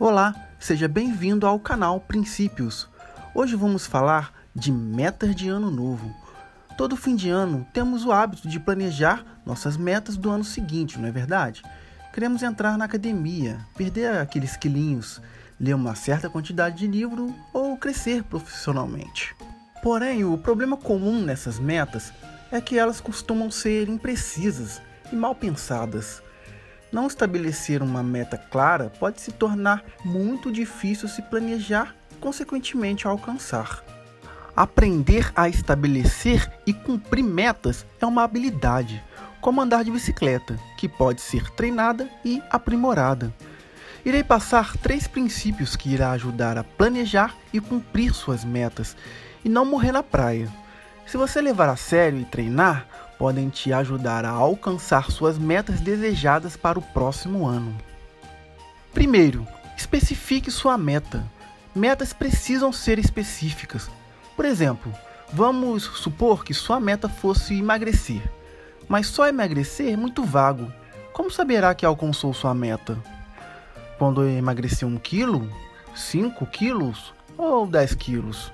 [0.00, 2.88] Olá, seja bem-vindo ao canal Princípios.
[3.34, 6.14] Hoje vamos falar de metas de ano novo.
[6.76, 11.08] Todo fim de ano temos o hábito de planejar nossas metas do ano seguinte, não
[11.08, 11.64] é verdade?
[12.14, 15.20] Queremos entrar na academia, perder aqueles quilinhos,
[15.58, 19.34] ler uma certa quantidade de livro ou crescer profissionalmente.
[19.82, 22.12] Porém, o problema comum nessas metas
[22.52, 24.80] é que elas costumam ser imprecisas
[25.12, 26.22] e mal pensadas.
[26.90, 33.82] Não estabelecer uma meta clara pode se tornar muito difícil se planejar consequentemente, alcançar.
[34.56, 39.02] Aprender a estabelecer e cumprir metas é uma habilidade,
[39.40, 43.32] como andar de bicicleta, que pode ser treinada e aprimorada.
[44.04, 48.96] Irei passar três princípios que irá ajudar a planejar e cumprir suas metas
[49.44, 50.48] e não morrer na praia.
[51.06, 52.86] Se você levar a sério e treinar,
[53.18, 57.76] podem te ajudar a alcançar suas metas desejadas para o próximo ano.
[58.94, 61.24] Primeiro, especifique sua meta.
[61.74, 63.90] Metas precisam ser específicas.
[64.36, 64.94] Por exemplo,
[65.32, 68.22] vamos supor que sua meta fosse emagrecer,
[68.88, 70.72] mas só emagrecer é muito vago.
[71.12, 72.96] Como saberá que alcançou sua meta?
[73.98, 75.50] Quando emagrecer um quilo,
[75.94, 78.52] 5 quilos ou 10 quilos?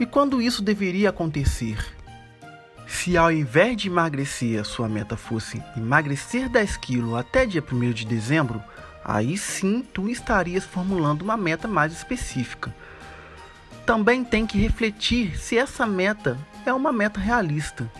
[0.00, 1.97] E quando isso deveria acontecer?
[2.88, 7.92] Se ao invés de emagrecer, a sua meta fosse emagrecer 10 quilos até dia 1
[7.92, 8.64] de dezembro,
[9.04, 12.74] aí sim tu estarias formulando uma meta mais específica.
[13.84, 17.90] Também tem que refletir se essa meta é uma meta realista,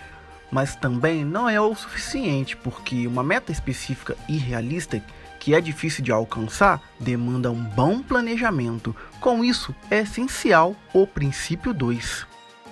[0.51, 5.03] mas também não é o suficiente, porque uma meta específica e realista
[5.39, 8.97] que é difícil de alcançar demanda um bom planejamento.
[9.21, 12.28] Com isso, é essencial o princípio 2.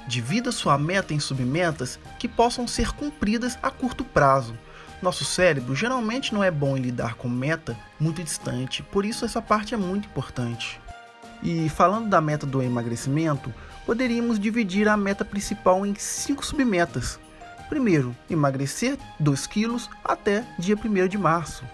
[0.07, 4.57] Divida sua meta em submetas que possam ser cumpridas a curto prazo.
[5.03, 9.43] Nosso cérebro geralmente não é bom em lidar com meta muito distante, por isso essa
[9.43, 10.81] parte é muito importante.
[11.43, 13.53] E falando da meta do emagrecimento,
[13.85, 17.19] poderíamos dividir a meta principal em cinco submetas.
[17.69, 21.65] Primeiro, emagrecer 2 quilos até dia 1 de março.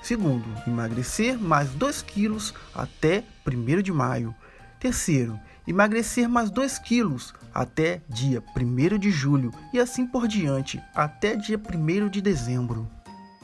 [0.00, 4.34] Segundo, emagrecer mais 2 quilos até 1 de maio.
[4.78, 11.36] Terceiro, emagrecer mais 2 quilos até dia 1 de julho e assim por diante até
[11.36, 12.88] dia 1 de dezembro.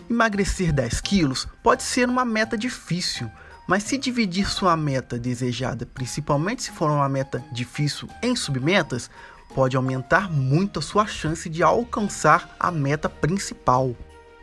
[0.08, 3.30] Emagrecer 10 quilos pode ser uma meta difícil,
[3.68, 9.08] mas se dividir sua meta desejada, principalmente se for uma meta difícil, em submetas,
[9.54, 13.94] pode aumentar muito a sua chance de alcançar a meta principal.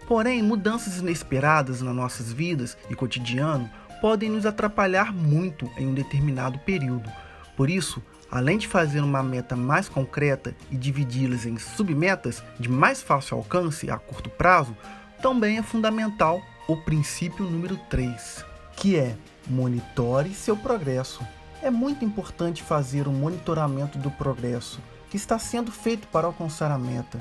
[0.08, 6.58] Porém, mudanças inesperadas nas nossas vidas e cotidiano podem nos atrapalhar muito em um determinado
[6.60, 7.12] período.
[7.58, 13.02] Por isso, além de fazer uma meta mais concreta e dividi-las em submetas de mais
[13.02, 14.78] fácil alcance a curto prazo,
[15.24, 18.46] também é fundamental o princípio número 3,
[18.76, 21.26] que é monitore seu progresso.
[21.64, 24.80] É muito importante fazer um monitoramento do progresso
[25.10, 27.20] que está sendo feito para alcançar a meta.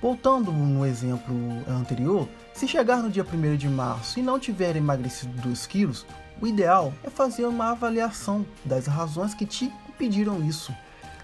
[0.00, 1.34] Voltando no exemplo
[1.66, 6.06] anterior, se chegar no dia 1 de março e não tiver emagrecido 2 quilos,
[6.40, 10.74] o ideal é fazer uma avaliação das razões que te impediram isso.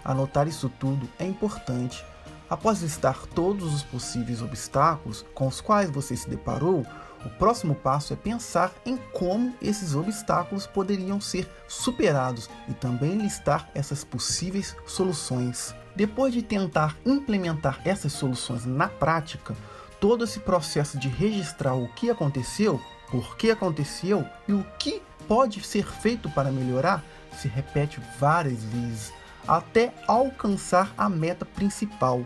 [0.03, 2.03] Anotar isso tudo é importante.
[2.49, 6.85] Após listar todos os possíveis obstáculos com os quais você se deparou,
[7.25, 13.71] o próximo passo é pensar em como esses obstáculos poderiam ser superados e também listar
[13.75, 15.75] essas possíveis soluções.
[15.95, 19.55] Depois de tentar implementar essas soluções na prática,
[20.01, 22.81] todo esse processo de registrar o que aconteceu,
[23.11, 27.05] por que aconteceu e o que pode ser feito para melhorar
[27.39, 29.13] se repete várias vezes
[29.47, 32.23] até alcançar a meta principal.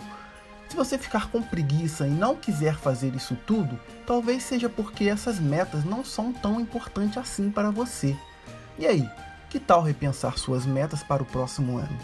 [0.69, 5.39] Se você ficar com preguiça e não quiser fazer isso tudo, talvez seja porque essas
[5.39, 8.17] metas não são tão importantes assim para você.
[8.79, 9.09] E aí,
[9.49, 11.99] que tal repensar suas metas para o próximo ano?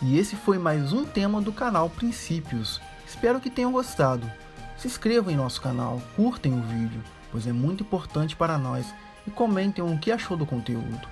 [0.00, 2.80] E esse foi mais um tema do canal Princípios.
[3.04, 4.30] Espero que tenham gostado.
[4.76, 8.94] Se inscrevam em nosso canal, curtem o vídeo, pois é muito importante para nós,
[9.26, 11.08] e comentem o que achou do conteúdo.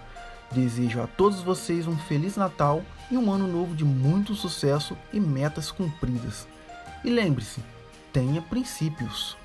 [0.53, 2.81] Desejo a todos vocês um Feliz Natal
[3.11, 6.47] e um ano novo de muito sucesso e metas cumpridas.
[7.05, 7.61] E lembre-se,
[8.12, 9.37] tenha princípios.